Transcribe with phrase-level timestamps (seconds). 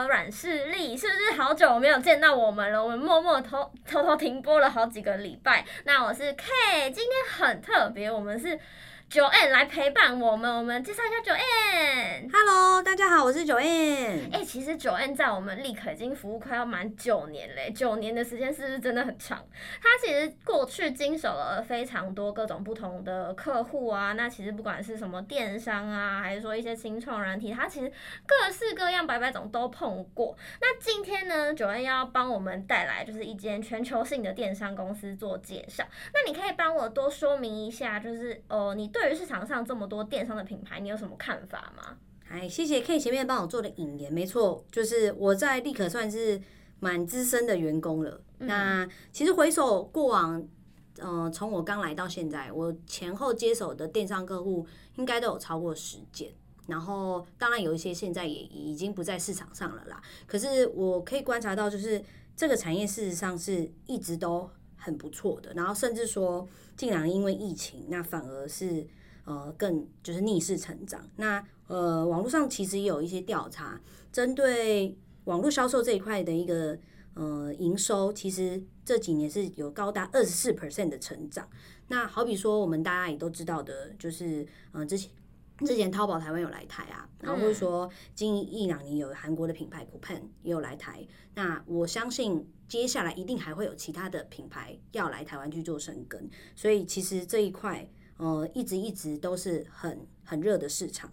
[0.00, 2.82] 立可软势力，是不是好久没有见到我们了？
[2.82, 5.64] 我们默默偷偷偷停播了好几个礼拜。
[5.84, 8.58] 那我是 K，今天很特别，我们是。
[9.10, 12.30] Joanne 来陪伴我们，我们介绍一下 Joanne。
[12.32, 14.32] Hello，大家好，我是 Joanne。
[14.32, 19.44] 哎、欸，其实 Joanne 在我们立可已经服务快要满九年嘞，九年的时间是不是真的很长？
[19.82, 27.90] 他其实过去经手了非常多各种不同的客户啊，那其实不管是什么电商啊，还是说一些新创软体，他其实
[28.24, 30.36] 各式各样百百种都碰过。
[30.60, 35.84] 那今天呢，Joanne 要帮我们带来就是一间全球性的电商公司做介绍。
[36.14, 41.96] 那你可以帮我多说明一下，就是呃，你对对于市场上这么多电商的品牌，你有什么看法吗？
[42.28, 46.38] 哎，谢谢 K 前面帮我做的引言，没错，就是我在立可算是
[46.80, 48.20] 蛮资深的员工了。
[48.40, 50.46] 嗯、那其实回首过往，
[50.98, 56.30] 呃，从我刚来到现在，我前后接手的电商客户应该都有超过十件。
[56.66, 59.98] 然后当然有一些现在也已经不在市场上了啦。
[60.26, 62.04] 可是我可以观察到，就是
[62.36, 64.48] 这个产业事实上是一直都
[64.80, 65.52] 很不错的。
[65.54, 66.48] 然后甚至说。
[66.76, 68.86] 竟然因为疫情，那反而是
[69.26, 71.06] 呃更就是逆势成长。
[71.16, 73.78] 那呃网络上其实也有一些调查，
[74.10, 76.78] 针对网络销售这一块的一个
[77.12, 81.46] 呃营收，其实这几年是有高达二十四 percent 的成长。
[81.88, 85.10] 那好比说我们大家也都知道的，就是呃之前
[85.66, 91.06] 之前淘宝台湾有来台啊，然后或者说近一两年有韩国的品牌 Coupang 也有来台。
[91.34, 92.46] 那我相信。
[92.70, 97.84] 接下来一定还会有其他的品牌要来台湾去做生根，所以其实这一块，
[98.16, 101.12] 呃，一直一直都是很很热的市场。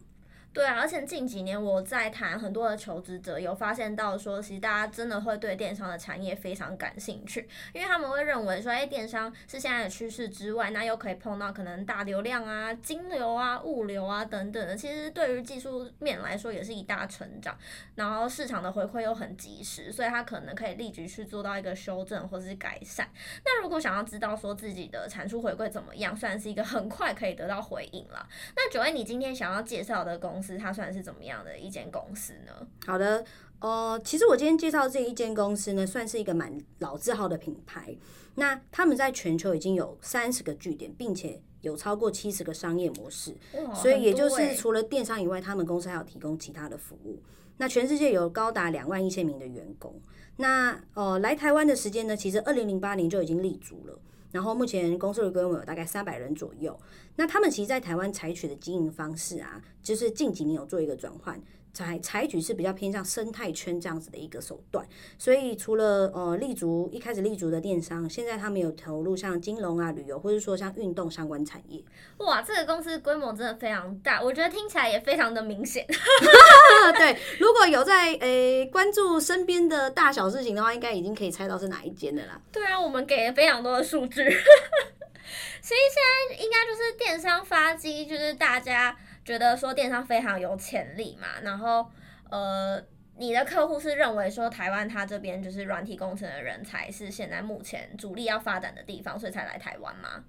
[0.57, 17.55] 对啊，而且近几年我在谈很多的求职者，有发现到说，其实大家真的会对电商的产业非常感兴趣，因为他们会认为说，哎，电商是现在的趋势之外，那又可以碰到可能大流量啊、金流啊、物流啊等等的，其实对于技术面来说也是一大成长，
[17.93, 23.07] 然后市场的回馈又很及时，所以他可能可以立即去做到一个修正或是改善。
[23.45, 28.27] 那如果想要知道说自己的产出回馈怎么样，算是一个很快可以得到回应了。
[28.55, 30.46] 那九位你今天想要介绍的公司？
[30.55, 32.67] 它算是怎么样的一间公司呢？
[32.85, 33.25] 好的，
[33.57, 37.97] 呃，其实我今天介绍这一间公司呢，算是一个蛮老字号的品牌。
[38.35, 43.35] 那他们在全球已经有三十个据点，并且有超过七十个商业模式。
[43.73, 47.19] 所以也就是除了电商以外，他们公司还有提供其他的服务。
[47.57, 49.99] 那全世界有高达两万一千名的员工。
[50.35, 53.99] 那呃，来台湾的时间呢，其实二零零八年就已经立足了。
[54.37, 56.79] 然后目前公司的规模有大概三百人左右。
[57.15, 61.41] 那他们其实，在台湾采取的经营方式啊，就是近几年有做一个转换。
[61.73, 71.83] 采采取是比较偏向生态圈这样子的一个手段，所以除了呃立足一开始立足的电商，现在他们有投入像金融啊、旅游，或者说像运动相关产业。
[72.17, 75.85] 哇，这个公司规模真的非常大，我觉得听起来也非常的明显。
[76.97, 82.41] 对，如果有在诶、欸、关注身边的大小事情的话，应该已经可以猜到是哪一间的啦。
[82.51, 88.97] 对啊，我们给了非常多的数据， 所以现在应该就是电商发机，就是大家。
[89.27, 91.85] 觉得说电商非常有潜力嘛，然后
[92.29, 92.81] 呃，
[93.17, 100.23] 你的客户是认为说台湾他这边就是软体工程的人才是现在目前主力要发展的地方，所以才来台湾吗？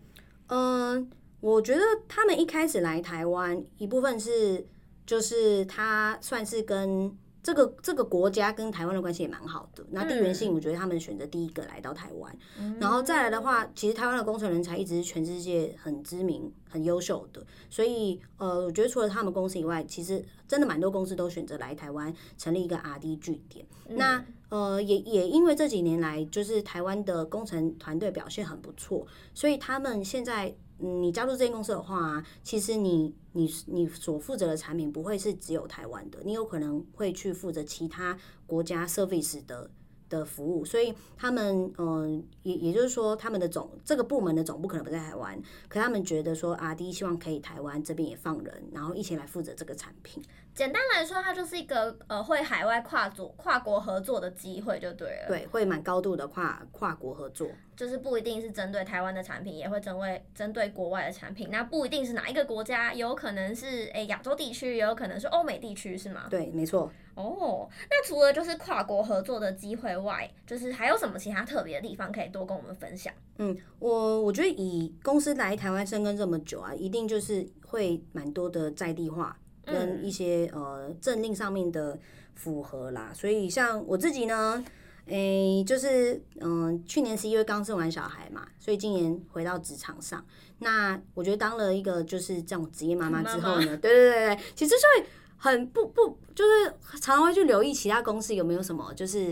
[0.48, 4.66] 嗯，我觉得他们一开始来台湾一部分是
[5.06, 7.16] 就是他算是跟。
[7.48, 9.82] 这个这个国家跟台湾的关系也蛮好的。
[9.90, 17.42] 那地缘性，我觉得他们选择第一个来到台湾，嗯、然后再来的话，其实台湾的工程人才一直是全世界很知名、很优秀的。
[17.70, 23.64] 所以，呃，我觉得除了他们公司以外，其实真的蛮多公司都选择来台湾成立一个 R&D 据点。
[23.88, 30.54] 嗯、那呃，也也因为这几年来，就是台湾的工程团队表现很不错，所以他们现在。
[30.80, 38.16] 嗯，你加入这间公司的话，其实你你你所负责的产品不会是只有台湾的，你有可能会去负责其他
[38.46, 39.70] 国家 service 的
[40.08, 50.22] 的服务，所以他们嗯，也也就是说，他们的总这个部门的总部可能不在台湾，可他们觉得说啊，第一希望可以台湾这边也放人，然后一起来负责这个产品。
[50.54, 55.28] 简单来说，它就是一个呃，会海外跨组跨国合作的机会就对了。
[55.28, 61.48] 对，会蛮高度的跨跨国合作，就是不一定是针对台湾的产品，也会针对针对国外的产品。
[61.48, 66.26] 那不一定是哪一个国家，有可能是诶亚洲地区，也有可能是欧美地区，是吗？
[66.28, 66.90] 对，没错。
[67.22, 73.12] 哦，那除了就是跨国合作的机会外，就是还有什么其他特别的地方可以多跟我们分享？
[73.38, 79.36] 嗯，我我觉得以公司来台湾生根这么久啊，一定就是会蛮多的在地化。
[79.70, 81.98] 跟一些呃政令上面的
[82.34, 84.64] 符合啦，所以像我自己呢，
[85.04, 90.24] 诶、欸，就是嗯、呃，去年十一月刚生完小孩嘛，所以今年回到职场上。
[90.60, 95.06] 那我觉得当了一个就是这种职业妈妈之后呢，对对对对，其实就会
[95.38, 99.26] 很不不，就是常常会去留意其他公司有没有什么就是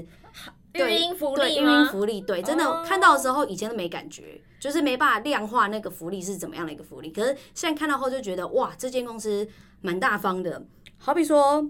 [0.73, 7.11] 育婴福利对，育婴福利，对，真的看到的时候以前都没感觉，就是没办法量化那个福利是怎么样的一个福利。
[7.11, 9.47] 可是现在看到后就觉得哇，这间公司
[9.81, 10.64] 蛮大方的。
[10.97, 11.69] 好比说，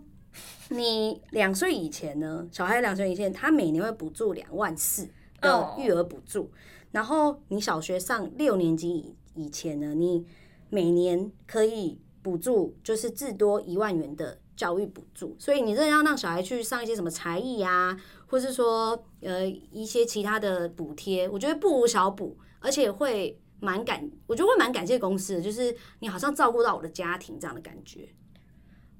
[0.69, 5.09] 你两岁以前呢，小孩两岁以前，他每年会补助两万四
[5.41, 6.51] 的育儿补助，
[6.91, 10.27] 然后你小学上六年级以以前呢，你
[10.69, 11.99] 每年可以。
[12.27, 17.97] 补助就是至多一万元的教育补助，所以你真的要让小孩去上一些什么才艺啊，
[18.27, 28.09] 或是说呃一些其他的补贴，我觉得不无小补，而且会蛮感，我觉得会蛮感谢公司的，就是你好像照顾到我的家庭这样的感觉。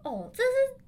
[0.05, 0.86] 哦，这是。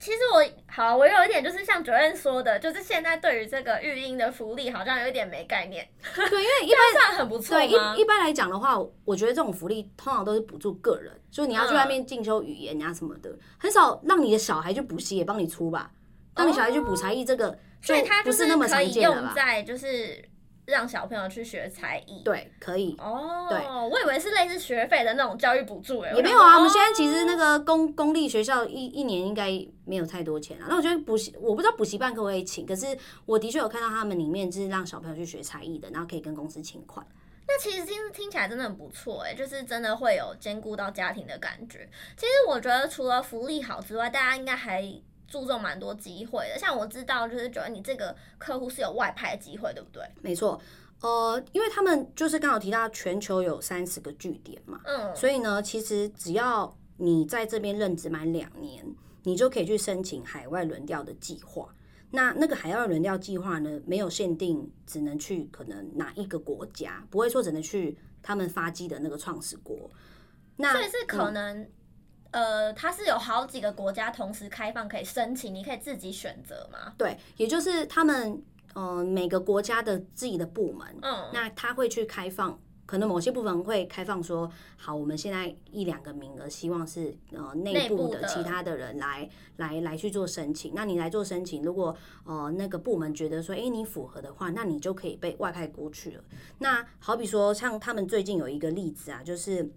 [0.00, 5.86] 其实我好，我有一点就是像主任说的，就是现在对于这个育婴的福利好像有一点没概念。
[6.16, 7.54] 对，因为一般 算很不错。
[7.54, 15.92] 对，一一般来讲的话，我觉得这种福利通常都是补助个人，就你要去外面进修语言啊什么的，嗯、很少让你的小孩去补习也帮你出吧，
[16.34, 19.34] 让你小孩去补才艺，这个所以他不是那么常见的吧？
[19.36, 20.24] 在就是。
[20.70, 23.46] 让小朋友去学才艺，对，可以哦。
[23.50, 26.56] 对，我以为是类似学费的那种教育补助，哎，也没有啊。
[26.56, 29.50] 我们现在其实那个公公立学校一一年应该
[29.84, 30.66] 没有太多钱啊。
[30.68, 32.86] 那我觉得补习，我不知道补习班可不可以请，可是
[33.26, 37.06] 我的确有看到他们里面就是让小朋友去学才艺的，然后可以跟公司请款。
[37.46, 41.88] 那其实听听起来真的很不错，哎，就是真的会有兼顾到家庭的感觉。
[42.16, 44.82] 其实我觉得除了福利好之外，大家应该还。
[45.30, 50.02] 注重蛮多机会的，像我知道，就是觉得你这个客户是有外派机会，对不对？
[50.20, 50.60] 没错，
[51.00, 58.84] 呃，因为他们就是刚好提到全球有三十个据点嘛，嗯，所以呢，其实只要你在这边任职满两年，
[59.22, 61.72] 你就可以去申请海外轮调的计划。
[62.10, 69.88] 那那个海外轮调计划呢，没有限定，只能去可能哪一个国家，不会说只能去他们发迹的那个创始国。
[70.56, 71.70] 那所以是可能。
[72.32, 76.94] 嗯呃，它是有好几个国家同时开放可以申请，你可以自己选择吗？
[76.96, 78.40] 对，也就是他们
[78.74, 82.56] 呃每个国家的自己的部门，嗯，那他会去开放，
[82.86, 90.72] 可能某些部分会开放说，好，我们现在一两个名额，希望是呃内部的其他的人来来来去做申请。
[90.72, 96.22] 那你来做申请，如果呃那个部门觉得说，哎，你符合的话，那你就可以被外派过去了。
[96.58, 99.68] 那好比说，像他们最近有一个例子啊，就是。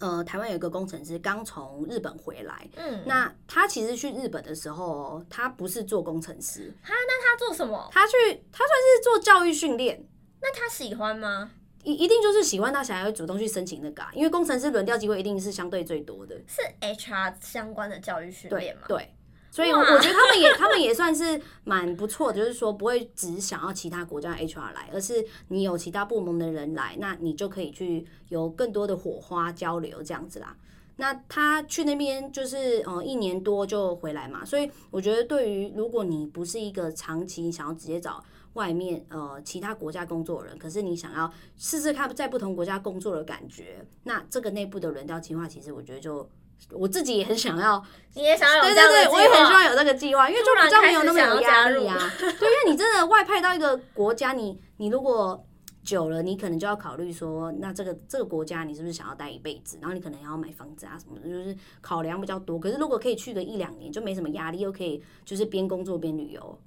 [0.00, 7.88] 呃，台湾有一个工程师刚从日本回来，嗯，那他其实去日本的时候，他不是做工程师，他那他做什么？
[7.92, 8.12] 他去，
[8.52, 10.06] 他算是做教育训练。
[10.40, 11.50] 那他喜欢吗？
[11.84, 16.36] 一一定就是喜欢，他想要主动去申请那个，因为工程师轮调机会一定是相对最多的。
[16.46, 18.82] 是 HR 相关的教育训练吗？
[18.86, 19.14] 对。
[19.50, 30.56] 对所以我觉得他们也，他们也算是蛮不错的，就是说不会只想要其他国家 HR 来，而是你有其他部门的人来，那你就可以去有更多的火花交流这样子啦。
[30.96, 38.22] 那他去那边就是呃一年多就回来嘛，所以我觉得对于如果你不是一个长期想要直接找
[38.52, 46.28] 外面呃其他国家工作的人，可是你想要试试看在不同国家工作的感觉，那这个内部的轮调计划其实我觉得就。
[46.72, 47.82] 我自己也很想要，
[48.14, 51.96] 你也想要有这样的对对对，我也很希望有那个计划，因为就比较没有那么有压力啊。
[52.18, 55.42] 对，因为你真的外派到一个国家，你你如果
[55.82, 59.78] 久了，你可能就要考虑说，那这个这个国家你是不是想要待一辈子？
[59.80, 62.58] 然后你可能要买房子啊什么的，就是考量比较多。
[62.58, 66.60] 可是如果可以去个一两年，就没什么压力，又可以就是边工作边旅游，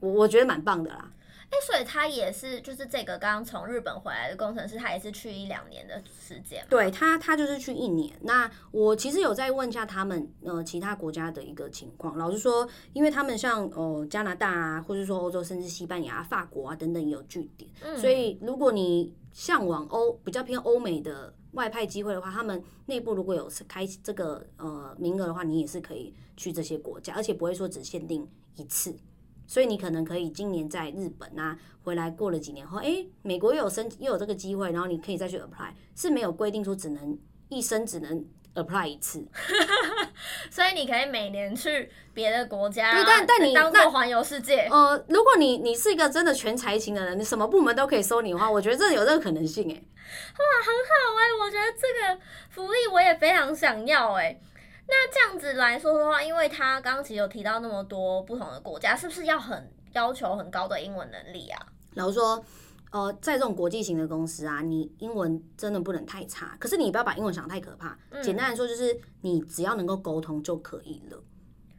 [0.00, 1.08] 我我觉得蛮棒的啦。
[1.48, 6.66] 哎，所以他也是，就是这个刚刚从日本回来的工程师，他也是去一两年的时间。
[6.68, 8.12] 对他，他就是去一年。
[8.22, 12.18] 那我其实有在问一下他们，呃，其他国家的一个情况。
[12.18, 17.70] 老实说，因为他们像呃加拿大啊，或者说欧洲，甚至西班牙、法国啊等等也有据点。
[17.80, 17.96] 嗯。
[17.96, 28.96] 所以如果你向往欧比较偏欧美的外派机会的话，他们内部如果有开这个呃名额的话，你也是可以去这些国家，而且不会说只限定一次。
[29.46, 38.24] 所以你可能可以今年在日本啊，回来过了几年后，哎，美国又有申又有这个机会，然后你可以再去 apply，是没有规定说只能一生只能
[38.54, 39.26] apply 一次。
[40.50, 44.68] 所以你可以每年去别的国家，对，但但你当做环游世界。
[44.70, 49.74] 呃，如果你你是一个真的全才型的人，你什么部门都可以收你的话，我觉得这有这个可能性哎。
[49.74, 54.40] 哇，很好哎，我觉得这个福利我也非常想要哎。
[54.88, 61.66] 那这样子来说的话，因为他刚刚其实有提到那么多不同的国家，是不是要很要求很高的英文能力啊？
[61.94, 62.44] 老实说，
[62.92, 66.56] 呃，在这种国际型的公司啊，你英文真的不能太差。
[66.60, 67.98] 可是你不要把英文想得太可怕。
[68.10, 68.22] 嗯。
[68.22, 71.22] 简单来说，就是你只要能够沟通就可以了。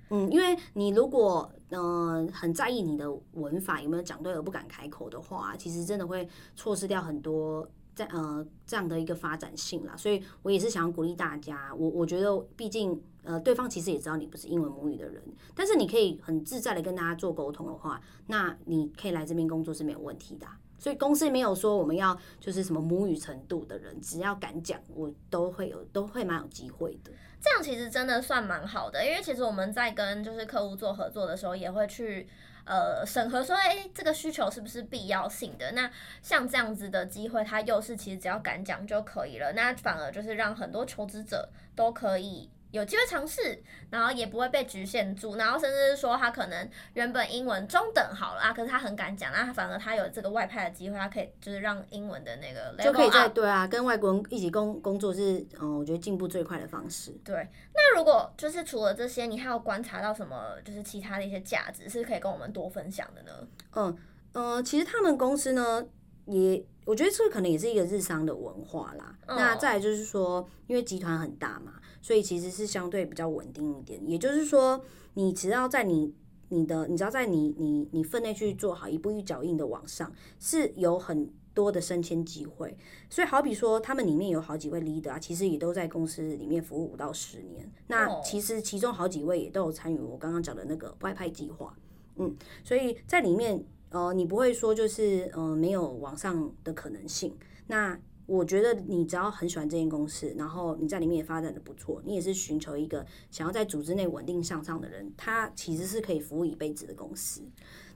[0.09, 7.65] 嗯，因为你如果呃很在意你的文法有没有讲对而不敢开口的话，其实真的会错失掉很多。
[7.97, 11.73] 在呃这样的一个发展性啦，所以我也是想要鼓励大家。
[11.75, 15.21] 我我觉得，毕竟呃，对方其实也知道你不是英文母语的人，
[15.55, 20.45] 但是你可以很自在的跟大家做沟通的话，那你可以来这边工作是没有问题的。
[20.79, 27.11] 所以公司没有说我们要就是什么母语程度的人，只要敢讲，我都会有都会蛮有机会的。
[27.41, 32.27] 这样其实真的算蛮好的，因为其实我们在跟就是客户做合作的时候，也会去
[32.67, 35.71] 呃审核说，哎，这个需求是不是必要性的？
[35.71, 35.89] 那
[36.21, 42.49] 像这样子的机会，他又是其实只要敢讲就可以了，那反而就是让很多求职者都可以。
[42.77, 57.11] 有机会尝试，然后也不会被局限住，然后甚至是说他可能原本英文中等好了啊，可是他很敢讲，那反而他有这个外派的机会，他可以就是让英文的那个就可以在对啊，跟外国人一起工工作是嗯，我觉得进步最快的方式。
[57.25, 57.35] 对，
[57.73, 63.47] 那如果就是除了这些，你还有观察到什么就是其他的一些价值是可以跟我们多分享的呢？
[63.73, 63.97] 嗯
[64.33, 65.83] 呃，其实他们公司呢
[66.27, 66.63] 也。
[66.85, 69.13] 我觉得这可能也是一个日商的文化啦。
[69.27, 69.37] Oh.
[69.37, 73.99] 那再来就是说，因为集团很大嘛，所以其实是相对比较稳定一点。
[74.09, 74.81] 也就是说，
[75.15, 76.13] 你只要在你
[76.47, 82.77] 你的，你只要在你你你分内去做好，一步一脚印的往上，是有很多的升迁机会。
[83.09, 87.69] 所以好比说，他们里面有好几位 leader 啊，其实也都在公司里面服务五到十年。
[87.87, 91.77] 那其实其中好几位也都有参与我刚刚讲的那个外派计划。
[92.15, 93.61] 嗯，所以在里面。
[93.89, 97.37] 呃，你不会说就是呃没有往上的可能性。
[97.67, 107.41] 那我觉得你只要很喜欢这间公司，然后你在里面也发展的不错，你也是寻求一个想要在组织内稳定向上的人，他其实是可以服务一辈子的公司。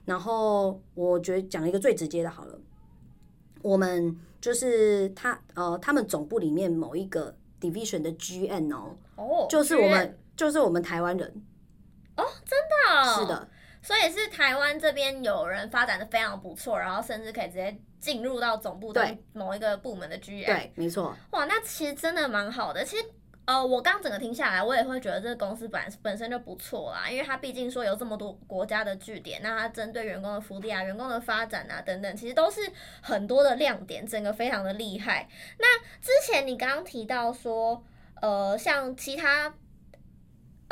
[0.06, 2.58] 然后我觉得讲一个最直接的好了，
[3.60, 11.28] 我们就是他呃他们总部里面某一个 division 的 GM 哦，哦，就是我们就是我们台湾人
[12.16, 12.58] 哦，真
[13.04, 13.48] 的，是的。
[13.82, 20.46] 所以是台湾这边有人发展的非常不错，然后甚至可以直接进入到总部的某一个部门的 GM。
[20.46, 21.14] 对，没错。
[21.32, 22.84] 哇，那其实真的蛮好的。
[22.84, 23.04] 其实，
[23.44, 32.60] 呃，我刚整个听下来，我也会觉得这个公司本本身就不错啦，因为它毕竟说有这么多国家的据点，那它针对员工的福利啊、员工的发展啊等等，其实都是
[33.00, 35.28] 很多的亮点，整个非常的厉害。
[35.58, 37.84] 那之前你刚刚提到说，
[38.20, 39.52] 呃，像其他。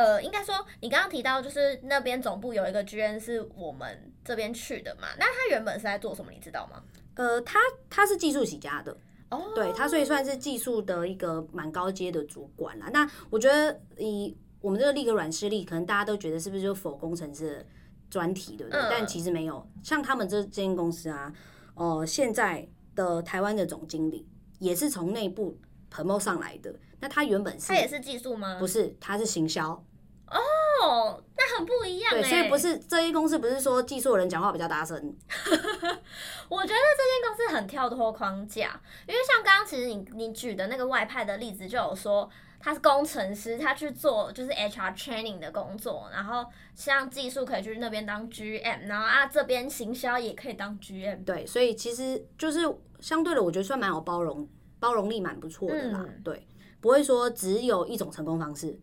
[0.01, 5.09] 呃，应该说你刚刚提到就是那边总部有一个 GM 是我们这边去的嘛？
[5.19, 6.31] 那他原本是在做什么？
[6.33, 6.83] 你知道吗？
[7.17, 7.59] 呃，他
[7.91, 8.97] 他是技术起家的
[9.31, 12.89] 哦，对，他所以算是技术的一个蛮高阶的主管啦。
[12.93, 17.67] 那我觉得以我们这个立可软势力，可能大家都觉得是不是就否工程师的
[18.09, 18.81] 专题，对不对？
[18.81, 21.31] 嗯、但其实没有，像他们这间公司啊，
[21.75, 24.27] 哦、呃，现在的台湾的总经理
[24.59, 25.59] 也是从内部
[25.93, 26.75] promote 上来的。
[27.01, 28.59] 那他原本是他也是技术吗？
[28.59, 29.85] 不是，他是行销。
[30.31, 32.13] 哦，那很不一样。
[32.13, 34.97] 对，所以不是这些公司不是说技术人讲话比较大声。
[36.49, 42.29] 我觉得这间公司很跳脱框架，因为像刚刚其实你你举的那个外派的例子，就有说
[42.61, 51.25] 他是工程师，他去做就是 HR training 的工作，然后像技术可以去那边当 GM，然后啊这边行销也可以当 GM。
[51.25, 52.61] 对，所以其实就是
[53.01, 56.05] 相对的，我觉得算蛮有包容，包容力蛮不错的啦。
[56.07, 56.47] 嗯、对，
[56.81, 58.79] 不会说只有一种成功方式。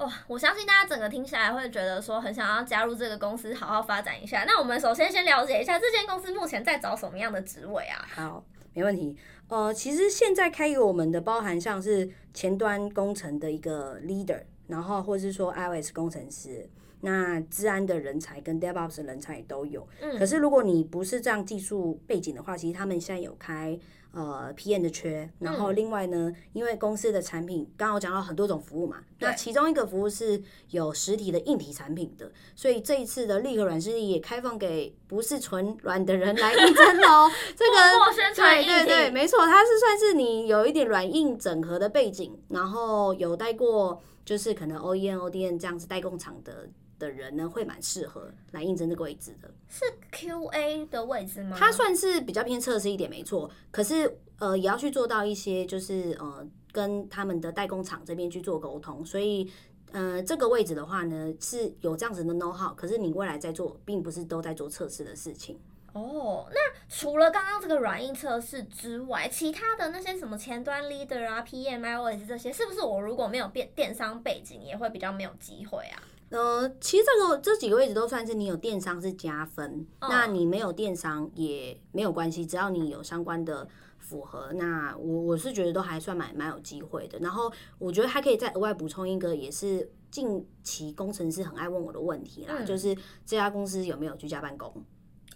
[0.00, 4.44] 哇，我相信大家整个听起来会觉得说很想要加入这个公司，好好发展一下。
[4.46, 8.08] 那我们首先先了解一下这间公司目前在找什么样的职位啊？
[8.14, 8.42] 好，
[8.72, 9.14] 没问题。
[9.48, 16.66] 呃，其实现在开给我们的包含像是前端工程的一个 leader，然后或是说 iOS 工程师，
[17.00, 19.86] 那治安的人才跟 DevOps 的人才也都有。
[20.00, 23.78] 嗯，可是如果你不是这样技术背景的话，其实他们现在有开。
[24.12, 37.30] 呃，PM 的缺，然后另外呢，嗯、因为公司的产品刚刚我讲到很多种服务嘛，那其中一个服务是有实体的硬体产品的，所以这一次的立可软实力也开放给不是纯软的人来应征哦。
[37.54, 46.68] 这个对对对，没错，它是算是你有一点软硬整合的背景，然后有带过就是可能 O E N、O D N 这样子代工厂的。
[47.00, 49.50] 的人呢，会蛮适合来应征这个位置的。
[49.68, 51.56] 是 QA 的位置吗？
[51.58, 53.50] 它算是比较偏测试一点，没错。
[53.72, 59.04] 可是呃，也要去做到一些，就是呃，跟他们的代工厂这边去做沟通。
[59.04, 59.50] 所以
[59.90, 62.72] 呃，这个位置的话呢，是有这样子的 know how。
[62.74, 65.58] 可是你未来在做，并不是都在做测试的事情。
[65.92, 66.56] 哦，那
[66.88, 75.98] 除了刚刚这个软硬测试之外，其他的那些什么前端 leader 啊、PM、iOS 这些，是不是我如果没有电电商背景，也会比较没有机会啊？
[76.30, 83.68] 呃，其实这个这几个位置都算是你有电商是加分，哦、那你没有电商也没有关系，只要你有相关的
[83.98, 87.18] 符合，那我我是觉得都还算蛮蛮有机会的。
[87.18, 92.94] 然后我觉得还可以再额外补充一个，也是近期工程师很爱问我的问题啦，嗯、就是
[93.26, 94.72] 这家公司有没有居家办公？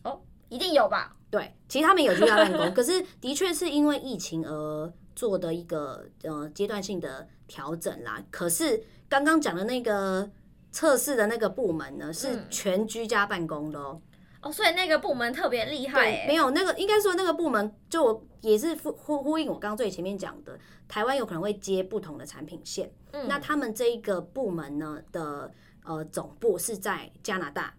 [0.05, 1.17] 哦，一定有吧？
[1.29, 8.25] 对，其实他们有居家办公，可是的确是因为疫情而做的一个呃阶段性的调整啦。
[8.31, 10.31] 可是刚刚讲的那个
[10.75, 14.02] 测试的那个部门呢，是全居家办公的哦。
[14.43, 16.02] 哦，所以那个部门特别厉害。
[16.02, 22.90] 对，没有那个，应该说那个部门就也是呼呼呼应我刚刚最前面讲的，台湾有可能会接不同的产品线。
[23.12, 25.49] 嗯，那他们这一个部门呢的
[25.85, 27.73] 呃总部是在加拿大，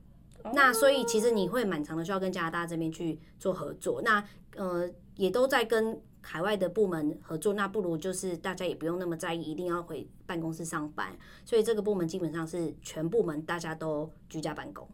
[0.44, 4.02] 哦，那所以其实你会蛮长的需要跟加拿大这边去做合作。
[4.02, 4.24] 那
[4.56, 11.16] 呃也都在跟海外的部门合作，那不如就是大家也不用那么在意，一定要回办公室上班。
[11.46, 14.88] 所以这个部门基本上是全部门大家都居家办公。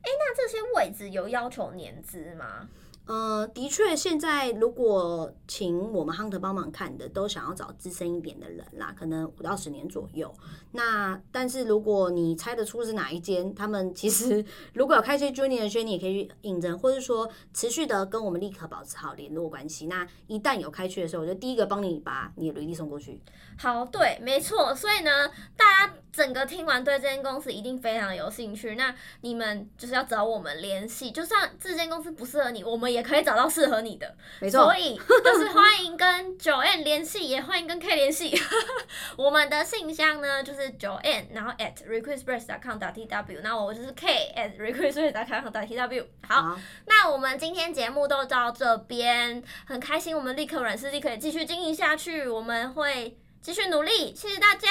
[0.00, 2.68] 哎，那这些位置有要求年资吗？
[3.04, 10.32] 呃，的确，现在如果请我们 Hunter 帮忙看的，都想要找资深一点的人啦，可能五到十年左右。
[10.70, 19.88] 那但是如果你猜得出是哪一间，他们其实如果有开一些 Junior 的，你也可以去应征，或者说持续的跟我们立刻保持好联络关系。
[19.88, 23.20] 那一旦有开缺的时候，我就第一个帮你把你的履历送过去。
[23.58, 24.72] 好，对，没错。
[24.72, 28.76] 所以呢，大家整个听完对这间公司一定非常有兴趣。
[28.76, 32.92] 那你们就是要找我们联系，就算这间公司不适合你，我们。
[32.92, 34.62] 也可以找到适合你的，没错。
[34.64, 38.40] 所以 就是欢迎跟 Joanne 联系，也欢迎跟 K 联系。
[39.16, 46.04] 我们的信箱呢就是 Joanne，然后 at recruitexpress.com.tw，那我就是 K at requestpress.com.tw。
[46.28, 54.14] 好，好，那我们今天节目都到这边，很开心，我们立刻软实力可以继续经营下去，我们会继续努力。
[54.14, 54.68] 谢谢大家，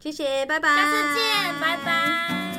[0.00, 2.55] 谢谢，拜拜，下次见，拜拜。